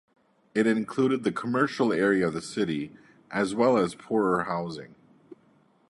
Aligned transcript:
It 0.55 0.65
included 0.65 1.23
the 1.23 1.31
commercial 1.31 1.93
area 1.93 2.25
of 2.27 2.33
the 2.33 2.41
city, 2.41 2.91
as 3.29 3.53
well 3.53 3.77
as 3.77 3.93
poorer 3.93 4.45
housing. 4.45 4.95